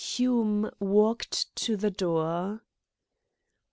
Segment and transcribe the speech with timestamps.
[0.03, 2.63] Hume walked to the door.